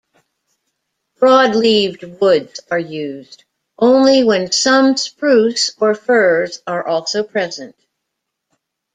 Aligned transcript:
Broad-leaved 1.19 2.03
woods 2.19 2.59
are 2.71 2.79
used, 2.79 3.43
only 3.77 4.23
when 4.23 4.51
some 4.51 4.97
spruce 4.97 5.75
or 5.79 5.93
firs 5.93 6.59
are 6.65 6.87
also 6.87 7.21
present. 7.23 7.75